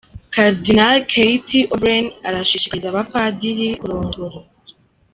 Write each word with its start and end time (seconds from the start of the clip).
Karidinali 0.33 0.99
Keith 1.11 1.51
O’Brien 1.73 2.05
arashishikariza 2.27 2.87
abapadiri 2.89 3.67
kurongora. 3.81 4.37